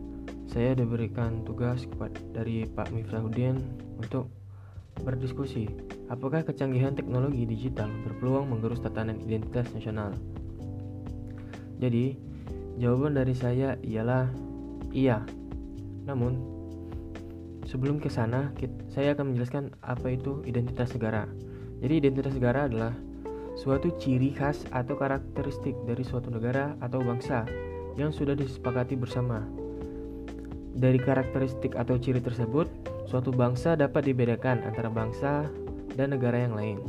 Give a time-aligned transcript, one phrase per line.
[0.47, 1.91] saya diberikan tugas
[2.31, 3.59] dari Pak Miftahudin
[3.99, 4.31] untuk
[5.03, 5.67] berdiskusi
[6.07, 10.15] apakah kecanggihan teknologi digital berpeluang menggerus tatanan identitas nasional.
[11.83, 12.15] Jadi,
[12.79, 14.53] jawaban dari saya ialah
[14.93, 15.25] iya.
[16.03, 16.35] Namun,
[17.67, 18.51] sebelum ke sana,
[18.91, 21.27] saya akan menjelaskan apa itu identitas negara.
[21.79, 22.93] Jadi, identitas negara adalah
[23.53, 27.45] suatu ciri khas atau karakteristik dari suatu negara atau bangsa
[27.95, 29.45] yang sudah disepakati bersama.
[30.73, 32.65] Dari karakteristik atau ciri tersebut,
[33.05, 35.45] suatu bangsa dapat dibedakan antara bangsa
[35.93, 36.81] dan negara yang lain.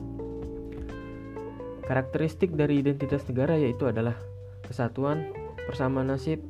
[1.85, 4.17] Karakteristik dari identitas negara yaitu adalah
[4.65, 5.29] kesatuan,
[5.69, 6.41] persamaan nasib,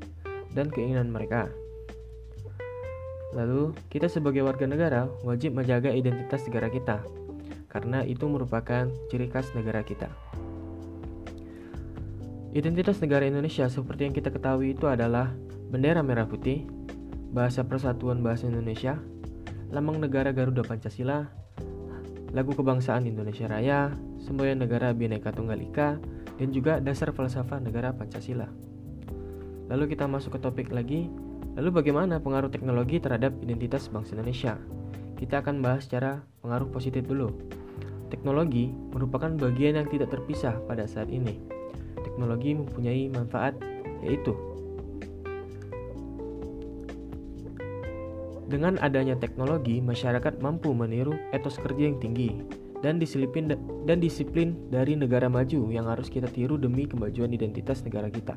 [0.54, 1.50] dan keinginan mereka.
[3.34, 7.02] Lalu, kita sebagai warga negara wajib menjaga identitas negara kita,
[7.66, 10.06] karena itu merupakan ciri khas negara kita.
[12.54, 15.34] Identitas negara Indonesia seperti yang kita ketahui itu adalah
[15.74, 16.62] bendera merah putih,
[17.34, 18.94] bahasa persatuan bahasa Indonesia,
[19.74, 21.26] lambang negara Garuda Pancasila,
[22.30, 25.98] lagu kebangsaan Indonesia Raya, semboyan negara Bhinneka Tunggal Ika,
[26.38, 28.46] dan juga dasar falsafah negara Pancasila.
[29.66, 31.10] Lalu kita masuk ke topik lagi,
[31.54, 34.54] lalu bagaimana pengaruh teknologi terhadap identitas bangsa Indonesia?
[35.14, 37.30] Kita akan bahas secara pengaruh positif dulu.
[38.10, 41.38] Teknologi merupakan bagian yang tidak terpisah pada saat ini.
[42.02, 43.56] Teknologi mempunyai manfaat
[44.04, 44.34] yaitu
[48.44, 52.44] Dengan adanya teknologi, masyarakat mampu meniru etos kerja yang tinggi
[52.84, 53.48] dan disiplin
[53.88, 58.36] dan disiplin dari negara maju yang harus kita tiru demi kemajuan identitas negara kita.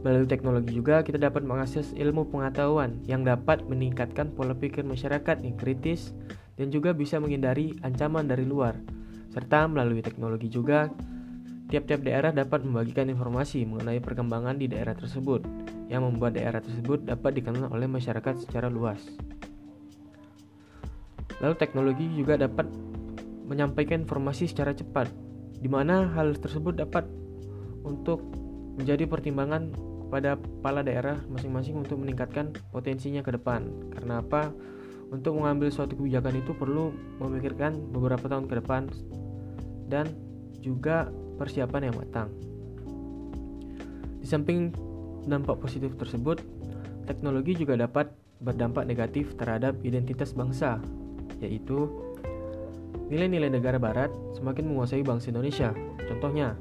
[0.00, 5.60] Melalui teknologi juga kita dapat mengakses ilmu pengetahuan yang dapat meningkatkan pola pikir masyarakat yang
[5.60, 6.16] kritis
[6.56, 8.80] dan juga bisa menghindari ancaman dari luar.
[9.28, 10.88] Serta melalui teknologi juga
[11.68, 15.44] tiap-tiap daerah dapat membagikan informasi mengenai perkembangan di daerah tersebut
[15.92, 19.04] yang membuat daerah tersebut dapat dikenal oleh masyarakat secara luas.
[21.44, 22.68] Lalu teknologi juga dapat
[23.48, 25.12] menyampaikan informasi secara cepat,
[25.60, 27.04] di mana hal tersebut dapat
[27.84, 28.22] untuk
[28.76, 33.64] menjadi pertimbangan pada kepala daerah masing-masing untuk meningkatkan potensinya ke depan.
[33.94, 34.50] Karena apa?
[35.10, 36.90] Untuk mengambil suatu kebijakan itu perlu
[37.22, 38.82] memikirkan beberapa tahun ke depan
[39.90, 40.06] dan
[40.62, 42.28] juga persiapan yang matang.
[44.20, 44.70] Di samping
[45.26, 46.42] dampak positif tersebut,
[47.08, 48.12] teknologi juga dapat
[48.44, 50.78] berdampak negatif terhadap identitas bangsa,
[51.42, 51.88] yaitu
[53.10, 55.74] nilai-nilai negara barat semakin menguasai bangsa Indonesia.
[56.06, 56.54] Contohnya,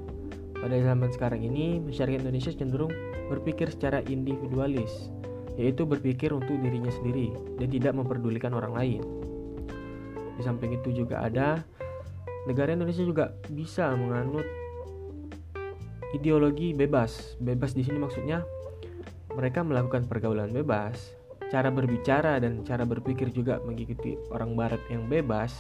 [0.60, 2.92] pada zaman sekarang ini, masyarakat Indonesia cenderung
[3.30, 5.14] berpikir secara individualis,
[5.56, 7.32] yaitu berpikir untuk dirinya sendiri
[7.62, 9.02] dan tidak memperdulikan orang lain.
[10.36, 11.62] Di samping itu juga ada
[12.50, 14.48] negara Indonesia juga bisa menganut
[16.16, 17.38] ideologi bebas.
[17.38, 18.42] Bebas di sini maksudnya
[19.38, 21.14] mereka melakukan pergaulan bebas,
[21.54, 25.54] cara berbicara dan cara berpikir juga mengikuti orang barat yang bebas.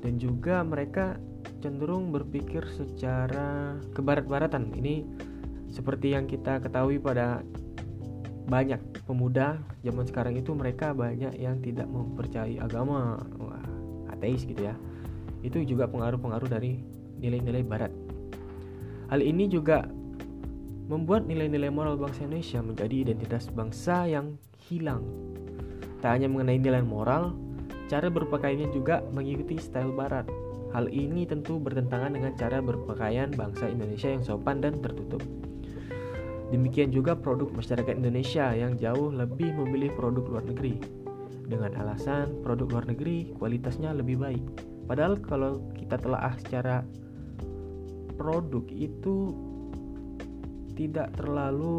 [0.00, 1.20] Dan juga mereka
[1.60, 4.72] cenderung berpikir secara kebarat-baratan.
[4.72, 5.04] Ini
[5.70, 7.42] seperti yang kita ketahui pada
[8.50, 13.62] banyak pemuda zaman sekarang itu mereka banyak yang tidak mempercayai agama, Wah,
[14.10, 14.74] ateis gitu ya.
[15.40, 16.82] Itu juga pengaruh-pengaruh dari
[17.22, 17.92] nilai-nilai barat.
[19.10, 19.86] Hal ini juga
[20.90, 24.34] membuat nilai-nilai moral bangsa Indonesia menjadi identitas bangsa yang
[24.66, 25.06] hilang.
[26.02, 27.38] Tak hanya mengenai nilai moral,
[27.86, 30.26] cara berpakaiannya juga mengikuti style barat.
[30.70, 35.22] Hal ini tentu bertentangan dengan cara berpakaian bangsa Indonesia yang sopan dan tertutup.
[36.50, 40.82] Demikian juga produk masyarakat Indonesia yang jauh lebih memilih produk luar negeri
[41.50, 44.44] dengan alasan produk luar negeri kualitasnya lebih baik.
[44.86, 46.82] Padahal kalau kita telah secara
[48.18, 49.34] produk itu
[50.74, 51.78] tidak terlalu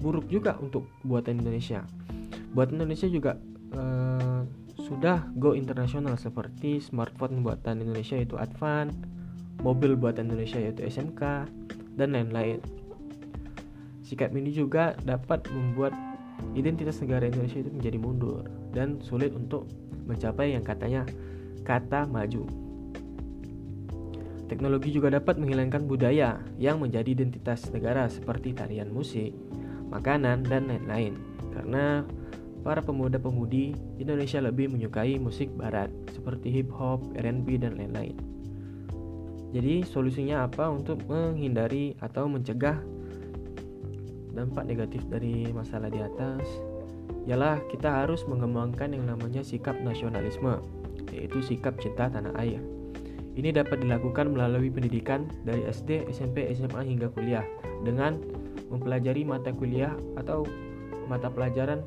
[0.00, 1.84] buruk juga untuk buatan Indonesia.
[2.56, 3.36] Buatan Indonesia juga
[3.76, 4.42] uh,
[4.80, 8.90] sudah go internasional seperti smartphone buatan Indonesia yaitu Advan,
[9.62, 11.46] mobil buatan Indonesia yaitu SMK,
[11.94, 12.79] dan lain-lain.
[14.10, 15.94] Sikap ini juga dapat membuat
[16.58, 18.42] identitas negara Indonesia itu menjadi mundur
[18.74, 19.70] dan sulit untuk
[20.10, 21.06] mencapai yang katanya
[21.62, 22.42] kata maju.
[24.50, 29.30] Teknologi juga dapat menghilangkan budaya yang menjadi identitas negara seperti tarian musik,
[29.94, 31.14] makanan, dan lain-lain.
[31.54, 32.02] Karena
[32.66, 38.18] para pemuda-pemudi Indonesia lebih menyukai musik barat seperti hip hop, R&B, dan lain-lain.
[39.54, 42.82] Jadi solusinya apa untuk menghindari atau mencegah
[44.34, 46.46] dampak negatif dari masalah di atas
[47.28, 50.62] ialah kita harus mengembangkan yang namanya sikap nasionalisme,
[51.12, 52.62] yaitu sikap cinta tanah air.
[53.36, 57.46] Ini dapat dilakukan melalui pendidikan dari SD, SMP, SMA hingga kuliah
[57.86, 58.18] dengan
[58.70, 60.46] mempelajari mata kuliah atau
[61.06, 61.82] mata pelajaran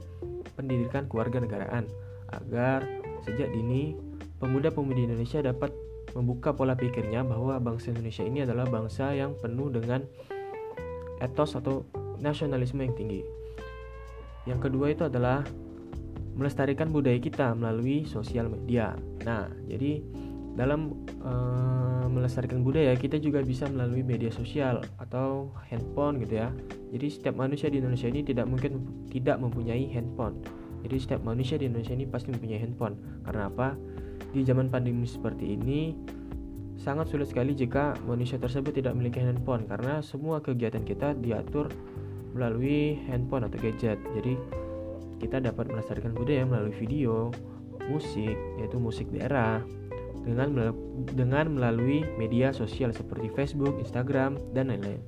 [0.55, 1.87] pendidikan keluarga negaraan
[2.31, 2.83] agar
[3.23, 3.95] sejak dini
[4.39, 5.71] pemuda-pemudi Indonesia dapat
[6.13, 10.03] membuka pola pikirnya bahwa bangsa Indonesia ini adalah bangsa yang penuh dengan
[11.23, 11.87] etos atau
[12.23, 13.21] nasionalisme yang tinggi.
[14.47, 15.43] Yang kedua itu adalah
[16.33, 18.95] melestarikan budaya kita melalui sosial media.
[19.27, 20.01] Nah, jadi
[20.53, 26.49] dalam uh, melestarikan budaya kita juga bisa melalui media sosial atau handphone gitu ya.
[26.93, 30.41] Jadi setiap manusia di Indonesia ini tidak mungkin tidak mempunyai handphone.
[30.85, 32.95] Jadi setiap manusia di Indonesia ini pasti mempunyai handphone.
[33.25, 33.73] Karena apa?
[34.33, 35.95] Di zaman pandemi seperti ini
[36.77, 41.69] sangat sulit sekali jika manusia tersebut tidak memiliki handphone karena semua kegiatan kita diatur
[42.33, 43.97] melalui handphone atau gadget.
[44.17, 44.35] Jadi
[45.21, 47.31] kita dapat melestarikan budaya melalui video,
[47.87, 49.63] musik, yaitu musik daerah,
[50.23, 50.73] dengan
[51.13, 54.99] dengan melalui media sosial seperti Facebook, Instagram, dan lain-lain.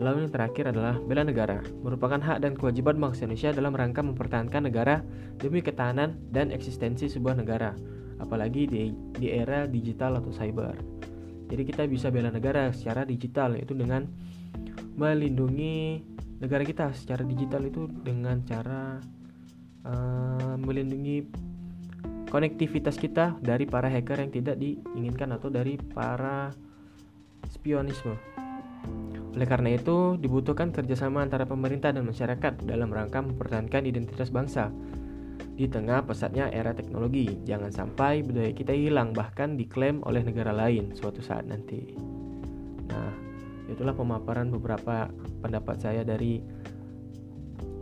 [0.00, 4.72] Lalu yang terakhir adalah bela negara, merupakan hak dan kewajiban bangsa Indonesia dalam rangka mempertahankan
[4.72, 5.04] negara
[5.36, 7.76] demi ketahanan dan eksistensi sebuah negara,
[8.16, 10.72] apalagi di, di era digital atau cyber.
[11.52, 14.08] Jadi kita bisa bela negara secara digital yaitu dengan
[14.96, 16.04] melindungi
[16.40, 19.00] negara kita secara digital itu dengan cara
[19.84, 21.24] uh, melindungi
[22.30, 26.54] konektivitas kita dari para hacker yang tidak diinginkan atau dari para
[27.50, 28.14] spionisme.
[29.30, 34.70] Oleh karena itu, dibutuhkan kerjasama antara pemerintah dan masyarakat dalam rangka mempertahankan identitas bangsa.
[35.54, 40.96] Di tengah pesatnya era teknologi, jangan sampai budaya kita hilang bahkan diklaim oleh negara lain
[40.96, 41.94] suatu saat nanti.
[42.90, 43.29] Nah,
[43.70, 45.08] itulah pemaparan beberapa
[45.40, 46.42] pendapat saya dari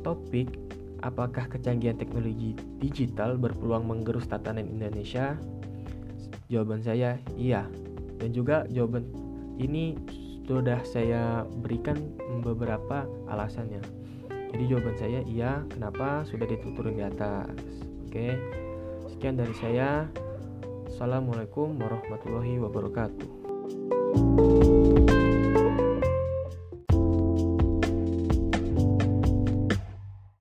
[0.04, 0.68] topik
[1.02, 5.38] apakah kecanggihan teknologi digital berpeluang menggerus tatanan Indonesia?
[6.48, 7.68] Jawaban saya iya.
[8.18, 9.06] Dan juga jawaban
[9.60, 9.94] ini
[10.48, 13.84] sudah saya berikan beberapa alasannya.
[14.48, 17.52] Jadi jawaban saya iya, kenapa sudah dituturin di atas.
[18.08, 18.32] Oke.
[19.12, 20.08] Sekian dari saya.
[20.88, 23.47] Assalamualaikum warahmatullahi wabarakatuh.